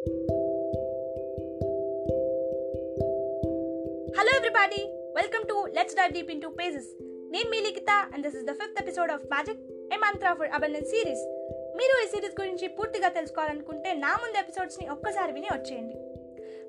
Hello 0.00 0.12
everybody 4.36 4.82
welcome 5.16 5.48
to 5.48 5.66
let's 5.66 5.94
dive 5.94 6.12
deep 6.12 6.30
into 6.42 6.48
pages 6.48 6.86
నేను 7.02 7.50
మీ 7.50 7.60
Likhitha 7.60 7.90
and 8.14 8.22
this 8.26 8.36
is 8.36 8.44
the 8.44 8.50
fifth 8.50 8.82
episode 8.82 9.10
of 9.10 9.24
magic 9.24 9.60
a 9.94 9.96
mantra 9.96 10.36
for 10.38 10.48
abundance 10.48 10.90
series 10.90 11.24
మీరు 11.76 12.04
ఈ 12.04 12.08
series 12.08 12.40
గురించి 12.40 12.68
పూర్తిగా 12.68 13.08
తెలుసుకోవాలనుకుంటే 13.08 13.92
నా 13.92 14.18
ముందు 14.22 14.38
ఎపిసోడ్స్ని 14.38 14.88
ఒక్కసారి 14.88 15.32
విని 15.32 15.46
వచ్చేయండి 15.52 15.94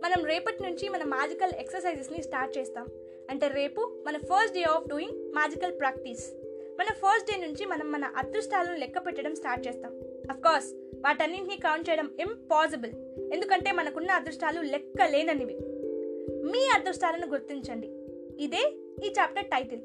మనం 0.03 0.25
రేపటి 0.25 0.63
నుంచి 0.63 0.89
మన 0.89 1.03
మ్యాజికల్ 1.03 1.51
ఎక్సర్సైజెస్ని 1.51 2.23
స్టార్ట్ 2.23 2.57
చేస్తాం. 2.57 2.87
అంటే 3.29 3.47
రేపు 3.47 4.03
మన 4.05 4.17
first 4.17 4.53
day 4.53 4.61
of 4.61 4.87
doing 4.87 5.33
magical 5.33 5.79
practice 5.79 6.31
మన 6.79 6.85
ఫస్ట్ 6.85 7.31
డే 7.31 7.47
నుంచి 7.47 7.65
మనం 7.65 7.91
మన 7.91 8.05
అదృష్టాలను 8.17 8.77
లెక్క 8.77 9.05
పెట్టడం 9.05 9.35
స్టార్ట్ 9.35 9.67
చేస్తాం. 9.67 9.91
అఫ్కోర్స్ 10.29 10.73
వాటన్నింటినీ 11.03 11.57
కౌంట్ 11.57 11.89
చేయడం 11.89 12.11
ఇంపాసిబుల్ 12.19 12.91
ఎందుకంటే 13.33 13.71
మనకున్న 13.71 14.11
అదృష్టాలు 14.11 14.61
లెక్క 14.61 15.01
లేననివి 15.11 15.57
మీ 16.51 16.69
అదృష్టాలను 16.75 17.27
గుర్తించండి. 17.27 17.87
ఇదే 18.43 18.63
ఈ 19.03 19.13
chapter 19.19 19.45
title 19.45 19.81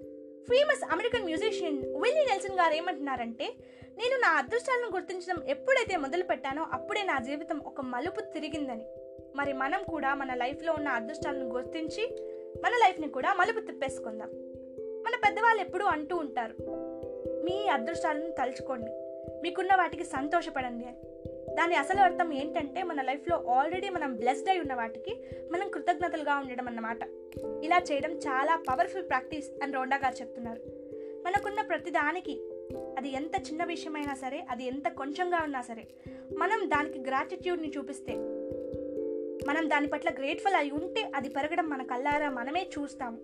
famous 0.48 0.92
American 0.92 1.24
musician 1.24 1.78
Willie 1.78 2.24
Nelson 2.24 2.58
గారు 2.58 2.74
ఏమంటున్నారంటే 2.74 3.44
నేను 3.98 4.16
నా 4.16 4.28
అదృష్టాలను 4.28 4.94
గుర్తించడం 4.94 5.48
ఎప్పుడైతే 5.48 5.96
మొదలు 5.96 6.22
పెట్టానో 6.22 6.66
అప్పుడే 6.72 7.02
నా 7.02 7.18
జీవితం 7.18 7.58
ఒక 7.58 7.80
మలుపు 7.80 8.20
తిరిగిందని. 8.20 8.84
మరి 9.36 9.52
మనం 9.52 9.82
కూడా 9.88 10.14
మన 10.14 10.34
లైఫ్లో 10.34 10.72
ఉన్న 10.72 10.88
అదృష్టాలను 10.88 11.46
గుర్తించి 11.46 12.04
మన 12.64 12.70
లైఫ్ని 12.70 13.08
కూడా 13.08 13.34
మలుపు 13.34 13.60
తిప్పేసుకుందాం. 13.60 14.30
మన 15.02 15.16
పెద్దవాళ్ళు 15.24 15.62
ఎప్పుడూ 15.62 15.86
అంటూ 15.86 16.16
ఉంటారు 16.16 16.54
మీ 17.44 17.68
అదృష్టాలను 17.68 18.30
తలుచుకోండి. 18.30 18.90
మీకున్న 19.42 19.74
వాటికి 19.74 20.04
సంతోషపడండి 20.04 20.84
అని. 20.84 20.96
దాని 21.56 21.74
అసలు 21.74 22.00
అర్థం 22.00 22.32
ఏంటంటే 22.32 22.82
మన 22.82 23.02
లైఫ్లో 23.02 23.36
ఆల్రెడీ 23.36 23.88
మనం 23.88 24.14
బ్లెస్డ్ 24.14 24.48
అయి 24.48 24.60
ఉన్న 24.60 24.74
వాటికి 24.74 25.16
మనం 25.52 25.68
కృతజ్ఞతలుగా 25.68 26.36
ఉండడం 26.36 26.68
అన్నమాట. 26.68 27.02
ఇలా 27.64 27.80
చేయడం 27.92 28.10
చాలా 28.10 28.56
పవర్ఫుల్ 28.56 29.08
ప్రాక్టీస్ 29.08 29.50
అని 29.62 29.72
రోండా 29.72 29.96
గారు 29.96 30.14
చెప్తున్నారు. 30.14 30.60
మనకున్న 31.24 31.62
ప్రతిదానికి 31.62 32.40
అది 32.98 33.08
ఎంత 33.08 33.34
చిన్న 33.36 33.64
విషయమైనా 33.64 34.14
సరే 34.14 34.46
అది 34.50 34.64
ఎంత 34.64 34.88
కొంచెంగా 34.88 35.40
ఉన్నా 35.42 35.62
సరే 35.62 35.86
మనం 36.38 36.68
దానికి 36.68 36.98
గ్రాటిట్యూడ్ని 36.98 37.72
చూపిస్తే 37.76 38.12
మనం 39.48 39.70
దాని 39.70 39.86
పట్ల 39.88 40.10
గ్రేట్ఫుల్ 40.10 40.54
అయి 40.54 40.70
ఉంటే 40.70 41.10
అది 41.14 41.28
పెరగడం 41.28 41.68
మన 41.68 41.82
కళ్ళారా 41.82 42.30
మనమే 42.30 42.66
చూస్తాము. 42.78 43.18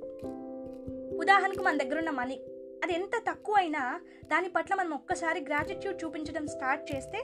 ఉదాహరణకు 1.16 1.62
మన 1.62 1.76
దగ్గర 1.76 1.98
ఉన్న 1.98 2.10
మనీ 2.10 2.40
అది 2.84 2.94
ఎంత 2.94 3.30
తక్కువైనా 3.30 4.00
దాని 4.24 4.48
పట్ల 4.48 4.74
మనం 4.74 4.92
ఒక్కసారి 4.92 5.40
గ్రాటిట్యూడ్ 5.40 6.04
చూపించడం 6.04 6.46
స్టార్ట్ 6.46 6.94
చేస్తే 6.94 7.18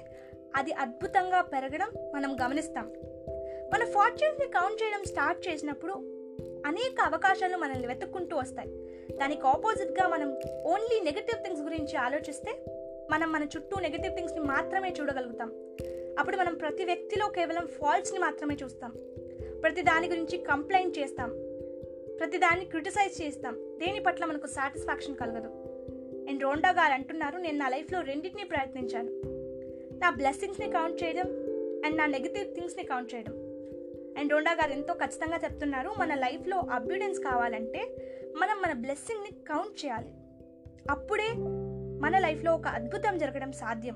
అది 0.57 0.73
అద్భుతంగా 0.73 1.41
పెరగడం 1.41 1.89
మనం 2.15 2.37
గమనిస్తాం. 2.45 2.93
మన 3.73 3.85
ఫార్చ్యూన్స్ని 3.85 4.47
కౌంట్ 4.47 4.83
చేయడం 4.83 5.05
స్టార్ట్ 5.05 5.49
చేసినప్పుడు 5.49 5.93
అనేక 6.67 7.01
అవకాశాలు 7.01 7.57
మనల్ని 7.57 7.87
వెతుక్కుంటూ 7.87 8.37
వస్తాయి. 8.37 8.69
దానికి 9.17 9.47
ఆపోజిట్గా 9.47 10.09
మనం 10.09 10.39
ఓన్లీ 10.65 11.01
నెగటివ్ 11.01 11.45
థింగ్స్ 11.45 11.63
గురించి 11.63 11.97
ఆలోచిస్తే 11.97 12.65
మనం 13.11 13.33
మన 13.33 13.43
చుట్టూ 13.43 13.81
నెగటివ్ 13.81 14.15
థింగ్స్ని 14.15 14.41
మాత్రమే 14.41 14.95
చూడగలుగుతాం. 15.01 15.53
అప్పుడు 16.19 16.37
మనం 16.37 16.55
ప్రతి 16.55 16.85
వ్యక్తిలో 16.85 17.29
కేవలం 17.29 17.67
ఫాల్ట్స్ని 17.67 18.19
మాత్రమే 18.19 18.57
చూస్తాం. 18.63 18.93
ప్రతి 19.63 19.83
దాని 19.83 20.09
గురించి 20.09 20.39
కంప్లైంట్ 20.39 20.99
చేస్తాం. 20.99 21.31
ప్రతి 22.19 22.39
దాన్ని 22.39 22.65
క్రిటిసైజ్ 22.65 23.23
చేస్తాం. 23.23 23.79
దేని 23.79 24.01
పట్ల 24.01 24.25
మనకు 24.25 24.47
సాటిస్ఫాక్షన్ 24.47 25.17
కలగదు. 25.17 25.49
అండ్ 26.31 26.43
రోండా 26.43 26.71
గారు 26.71 26.93
అంటున్నారు 26.93 27.37
నేను 27.39 27.59
నా 27.59 27.69
లైఫ్లో 27.69 28.01
రెండింటిని 28.01 28.45
ప్రయత్నించాను. 28.45 29.38
నా 29.99 30.11
బ్లెస్సింగ్స్ని 30.11 30.71
కౌంట్ 30.71 31.05
చేయడం 31.05 31.27
అండ్ 31.85 31.97
నా 31.97 32.07
నెగిటివ్ 32.07 32.55
థింగ్స్ని 32.55 32.85
కౌంట్ 32.85 33.15
చేయడం. 33.15 33.33
అండ్ 34.19 34.33
రోండా 34.33 34.53
గారు 34.53 34.73
ఎంతో 34.73 34.95
ఖచ్చితంగా 34.95 35.39
చెప్తున్నారు 35.45 35.91
మన 35.99 36.15
లైఫ్లో 36.15 36.59
అబ్యూడెన్స్ 36.59 37.21
కావాలంటే 37.21 37.97
మనం 38.41 38.63
మన 38.63 38.73
బ్లెస్సింగ్ని 38.73 39.31
కౌంట్ 39.31 39.85
చేయాలి. 39.85 40.09
అప్పుడే 40.91 41.29
మన 42.01 42.19
లైఫ్లో 42.19 42.55
ఒక 42.55 42.67
అద్భుతం 42.67 43.19
జరగడం 43.19 43.53
సాధ్యం. 43.53 43.95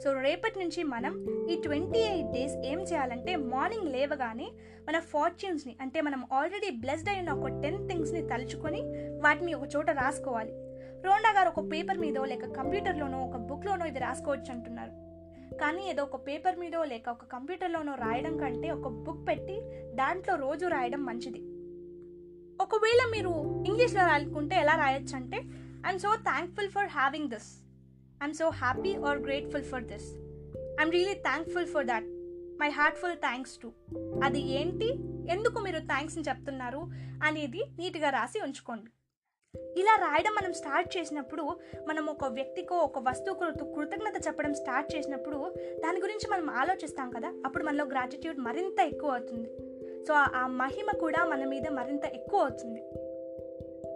సో 0.00 0.20
రేపటి 0.20 0.58
నుంచి 0.58 0.82
మనం 0.82 1.46
ఈ 1.50 1.62
ట్వంటీ 1.62 1.98
ఎయిట్ 1.98 2.32
డేస్ 2.32 2.56
ఏం 2.66 2.82
చేయాలంటే 2.82 3.36
మార్నింగ్ 3.36 3.92
లేవగానే 3.92 4.48
మన 4.88 4.98
ఫార్చ్యూన్స్ని 4.98 5.76
అంటే 5.80 6.00
మనం 6.00 6.24
ఆల్రెడీ 6.32 6.70
బ్లెస్డ్ 6.70 7.08
అయిన 7.08 7.32
ఒక 7.32 7.46
టెన్ 7.46 7.88
థింగ్స్ని 7.88 8.28
తలుచుకొని 8.28 8.82
వాటిని 9.24 9.54
ఒక 9.54 9.68
చోట 9.76 9.90
రాసుకోవాలి. 9.90 10.50
రోండా 11.04 11.30
గారు 11.30 11.48
ఒక 11.48 11.72
పేపర్ 11.72 11.98
మీదో 11.98 12.24
లేక 12.24 12.44
కంప్యూటర్లోనో 12.44 13.24
ఒక 13.24 13.36
బుక్లోనో 13.36 13.86
ఇది 13.86 13.98
రాసుకోవచ్చు 13.98 14.52
అంటున్నారు. 14.52 15.07
కానీ 15.56 15.90
ఏదో 15.90 16.02
ఒక 16.02 16.26
పేపర్ 16.26 16.58
మీదో 16.58 16.84
లేక 16.84 17.08
ఒక 17.08 17.24
కంప్యూటర్లోనో 17.24 17.94
రాయడం 17.94 18.38
కంటే 18.38 18.70
ఒక 18.70 18.88
బుక్ 18.88 19.28
పెట్టి 19.28 19.60
దాంట్లో 19.94 20.34
రోజు 20.34 20.66
రాయడం 20.66 21.04
మంచిది. 21.04 21.40
ఒకవేళ 22.62 23.10
మీరు 23.10 23.64
ఇంగ్లీష్లో 23.66 24.06
రాయకుంటే 24.06 24.56
ఎలా 24.56 24.74
రాయొచ్చు 24.74 25.16
అంటే 25.16 25.36
I'm 25.86 25.98
so 25.98 26.16
thankful 26.16 26.68
for 26.68 26.88
having 26.88 27.28
this 27.28 27.62
I'm 28.22 28.34
so 28.34 28.48
happy 28.48 28.96
or 28.96 29.18
grateful 29.18 29.64
for 29.64 29.84
this 29.84 30.14
I'm 30.80 30.92
really 30.92 31.14
thankful 31.14 31.66
for 31.66 31.86
that 31.86 32.04
my 32.60 32.68
heartful 32.68 33.16
thanks 33.16 33.58
to 33.58 33.72
అది 34.24 34.40
ఏంటి? 34.40 34.88
ఎందుకు 35.32 35.60
మీరు 35.60 35.78
థ్యాంక్స్ని 35.78 36.24
చెప్తున్నారు? 36.28 36.78
అనేది 37.22 37.64
నీట్గా 37.78 38.10
రాసి 38.10 38.40
ఉంచుకోండి. 38.40 38.90
ఇలా 39.56 39.96
రాయడం 39.96 40.34
మనం 40.34 40.52
స్టార్ట్ 40.52 40.96
చేసినప్పుడు 40.96 41.42
మనం 41.88 42.06
ఒక 42.06 42.24
వ్యక్తికో 42.24 42.76
ఒక 42.76 42.98
వస్తువుకు 42.98 43.74
కృతజ్ఞత 43.74 44.26
చెప్పడం 44.26 44.54
స్టార్ట్ 44.54 44.96
చేసినప్పుడు 44.96 45.54
దాని 45.78 46.00
గురించి 46.00 46.30
మనం 46.30 46.50
ఆలోచిస్తాం 46.50 47.10
కదా 47.10 47.32
అప్పుడు 47.46 47.64
మనలో 47.64 47.84
గ్రాటిట్యూడ్ 47.84 48.38
మరింత 48.38 48.80
ఎక్కువ 48.80 49.10
అవుతుంది. 49.10 49.48
సో 50.04 50.14
ఆ 50.14 50.46
మహిమ 50.46 50.90
కూడా 51.00 51.24
మన 51.24 51.44
మీద 51.44 51.68
మరింత 51.68 52.04
ఎక్కువ 52.04 52.40
అవుతుంది. 52.40 52.80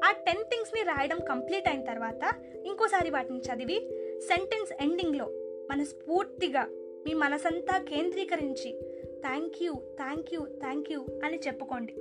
ఆ 0.05 0.11
టెన్ 0.11 0.45
థింగ్స్ని 0.45 0.83
రాయడం 0.83 1.19
కంప్లీట్ 1.19 1.69
అయిన 1.69 1.85
తర్వాత 1.85 2.35
ఇంకోసారి 2.67 3.11
వాటిని 3.11 3.39
చదివి 3.39 3.79
సెంటెన్స్ 4.21 4.73
ఎండింగ్లో 4.81 5.27
మన 5.71 5.83
స్ఫూర్తిగా 5.83 6.65
మీ 7.07 7.15
మనసంతా 7.15 7.79
కేంద్రీకరించి 7.79 8.73
thank 9.21 9.63
you 9.63 9.73
thank 9.73 10.35
you 10.35 10.41
thank 10.41 10.93
you 10.93 11.07
అని 11.25 11.39
చెప్పుకోండి. 11.47 11.93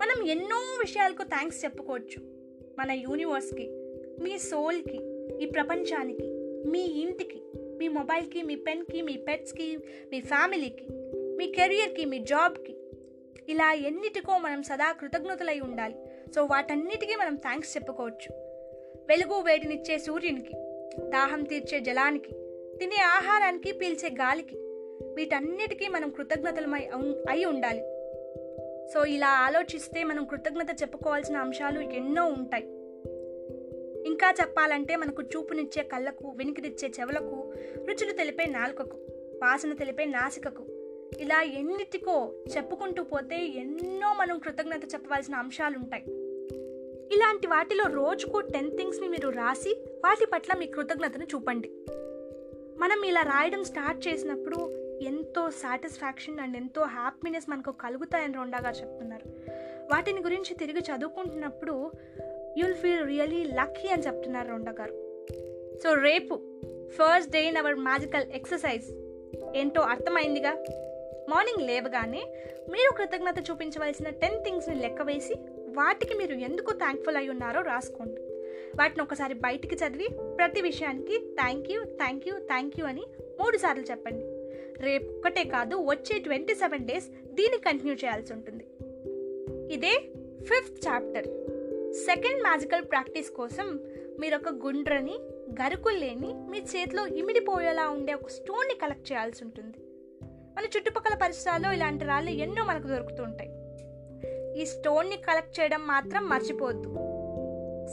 మనం 0.00 0.26
ఎన్నో 0.26 0.56
విషయాలకు 0.56 1.22
థ్యాంక్స్ 1.22 1.64
చెప్పుకోవచ్చు. 1.64 2.37
మన 2.78 2.92
యూనివర్స్కి 2.92 3.70
మీ 4.22 4.38
సోల్కి 4.38 4.98
ఈ 5.42 5.46
ప్రపంచానికి 5.46 6.30
మీ 6.68 6.80
ఇంటికి 6.80 7.42
మీ 7.78 7.88
మొబైల్కి 7.88 8.42
మీ 8.42 8.54
పెన్కి 8.54 9.02
మీ 9.02 9.16
పెట్స్కి 9.16 9.76
మీ 10.12 10.20
ఫ్యామిలీకి 10.20 10.86
మీ 11.36 11.52
కెరియర్కి 11.52 12.04
మీ 12.04 12.18
జాబ్కి. 12.18 12.76
ఇలా 13.48 13.72
ఎన్నిటికో 13.72 14.38
మనం 14.38 14.62
సదా 14.62 14.92
కృతజ్ఞతలై 14.92 15.60
ఉండాలి. 15.60 15.94
సో 16.34 16.44
వాటన్నిటికీ 16.44 17.14
మనం 17.14 17.34
థ్యాంక్స్ 17.34 17.76
చెప్పుకోవచ్చు. 17.76 18.32
వెలుగు 19.08 19.40
వేడినిచ్చే 19.40 19.98
సూర్యునికి 19.98 20.52
దాహం 21.08 21.42
తీర్చే 21.42 21.80
జలానికి 21.80 22.30
తినే 22.78 22.96
ఆహారానికి 22.96 23.72
పీల్చే 23.72 24.08
గాలికి 24.08 24.56
వీటన్నిటికీ 25.14 25.88
మనం 25.88 26.10
కృతజ్ఞతలమై 26.10 26.90
అయి 27.28 27.44
ఉండాలి. 27.44 27.97
సో 28.94 29.04
ఇలా 29.04 29.28
ఆలోచిస్తే 29.28 30.04
మనం 30.04 30.24
కృతజ్ఞత 30.24 30.82
చెప్పుకోవాల్సిన 30.82 31.36
అంశాలు 31.36 31.80
ఎన్నో 31.80 32.24
ఉంటాయి. 32.24 32.64
ఇంకా 34.06 34.34
చెప్పాలంటే 34.40 34.96
మనకు 34.96 35.22
చూపునిచ్చే 35.22 35.82
కళ్ళకు 35.82 36.28
వినికిడిచ్చే 36.28 36.92
చెవులకు 37.00 37.52
రుచులు 37.88 38.12
తెలిపే 38.12 38.46
నాలుకకు 38.46 38.96
వాసన 39.42 39.72
తెలిపే 39.72 40.04
నాసికకు 40.04 40.66
ఇలా 41.18 41.42
ఎన్నిటికో 41.42 42.32
చెప్పుకుంటూ 42.56 43.02
పోతే 43.02 43.44
ఎన్నో 43.44 44.12
మనం 44.12 44.38
కృతజ్ఞత 44.38 44.94
చెప్పవలసిన 44.94 45.34
అంశాలు 45.34 45.78
ఉంటాయి. 45.78 46.02
ఇలాంటి 47.14 47.46
వాటిలో 47.46 47.84
రోజుకు 47.84 48.40
టెన్ 48.40 48.76
థింగ్స్ని 48.76 49.08
మీరు 49.08 49.28
రాసి 49.28 49.82
వాటి 50.04 50.26
పట్ల 50.26 50.54
మీ 50.58 50.66
కృతజ్ఞతను 50.66 51.24
చూపండి. 51.24 51.68
మనం 52.78 53.02
ఇలా 53.02 53.22
రాయడం 53.22 53.64
స్టార్ట్ 53.64 54.08
చేసినప్పుడు 54.08 54.77
ఎంతో 55.02 55.50
సాటిస్ఫాక్షన్ 55.50 56.40
అండ్ 56.40 56.56
ఎంతో 56.56 56.82
హ్యాపీనెస్ 56.82 57.50
మనకు 57.50 57.72
కలుగుతాయని 57.72 58.34
రొండా 58.34 58.58
గారు 58.58 58.74
చెప్తున్నారు. 58.74 59.28
వాటిని 59.92 60.20
గురించి 60.20 60.54
తిరిగి 60.54 60.78
చదువుకుంటున్నప్పుడు 60.78 61.90
యుల్ 62.58 62.74
ఫీల్ 62.74 63.06
రియలీ 63.06 63.44
లక్కీ 63.44 63.88
అని 63.88 64.02
చెప్తున్నారు 64.02 64.48
రొండా 64.48 64.72
గారు. 64.72 65.24
సో 65.84 65.94
రేపు 65.94 66.40
first 66.88 67.32
day 67.32 67.44
in 67.44 67.56
our 67.56 67.74
magical 67.74 68.32
exercise 68.32 68.90
ఏంటో 69.56 69.80
అర్థమైందిగా? 69.80 70.52
మార్నింగ్ 71.28 71.66
లేవగానే 71.66 72.26
మీరు 72.70 72.94
కృతజ్ఞత 72.96 73.50
చూపించవలసిన 73.50 74.08
టెన్ 74.08 74.44
థింగ్స్ని 74.44 74.74
లెక్క 74.74 75.02
వేసి 75.02 75.34
వాటికి 75.68 76.14
మీరు 76.14 76.34
ఎందుకు 76.34 76.72
థ్యాంక్ఫుల్ 76.72 77.16
అయి 77.16 77.28
ఉన్నారో 77.28 77.60
రాసుకోండి. 77.60 78.20
వాటిని 78.78 79.02
ఒకసారి 79.02 79.34
బయటికి 79.34 79.74
చదివి 79.74 80.08
ప్రతి 80.36 80.60
విషయానికి 80.60 81.18
thank 81.18 81.70
you 81.70 81.84
thank 81.84 82.28
you 82.28 82.34
thank 82.34 82.80
you 82.80 82.86
అని 82.86 83.06
మూడు 83.40 83.56
సార్లు 83.56 83.82
చెప్పండి. 83.82 84.37
రేపు 84.80 85.12
ఒక్కటే 85.12 85.44
కాదు 85.44 85.76
వచ్చే 85.76 86.18
ట్వంటీ 86.18 86.54
సెవెన్ 86.54 86.86
డేస్ 86.86 87.08
దీన్ని 87.08 87.58
కంటిన్యూ 87.58 87.94
చేయాల్సి 87.94 88.32
ఉంటుంది. 88.32 88.64
ఇదే 89.74 90.02
fifth 90.40 90.88
chapter. 90.88 91.26
Second 91.92 92.42
magical 92.42 92.84
practice 92.84 93.30
కోసం 93.30 93.80
మీరు 94.20 94.36
ఒక 94.36 94.48
గుండ్రని 94.48 95.18
గరుకులు 95.62 95.96
లేని 95.96 96.34
మీ 96.34 96.58
చేతిలో 96.58 97.06
ఇమిడిపోయేలా 97.06 97.88
ఉండే 97.88 98.14
ఒక 98.14 98.28
స్టోన్ని 98.28 98.74
కలెక్ట్ 98.74 99.12
చేయాల్సి 99.12 99.44
ఉంటుంది. 99.44 99.76
మన 100.56 100.64
చుట్టుపక్కల 100.64 101.18
పరిసరాల్లో 101.22 101.72
ఇలాంటి 101.72 102.04
రాళ్ళు 102.04 102.30
ఎన్నో 102.30 102.64
మనకు 102.64 102.86
దొరుకుతుంటాయి 102.86 103.50
ఈ 104.62 104.66
స్టోన్ని 104.66 105.16
కలెక్ట్ 105.16 105.60
చేయడం 105.60 105.86
మాత్రం 105.86 106.28
మర్చిపోవద్దు. 106.28 106.94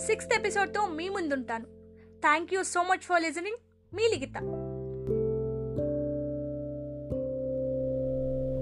సిక్స్త్ 0.08 0.34
ఎపిసోడ్తో 0.34 0.88
మీ 0.88 1.10
ముందుంటాను. 1.10 1.66
Thank 2.22 2.54
you 2.54 2.64
so 2.64 2.84
much 2.84 3.00
for 3.00 3.24
listening. 3.24 3.58
Me 3.96 4.04
Likhita. 4.14 4.64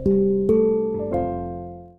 Thank 0.05 0.49
you. 0.49 0.52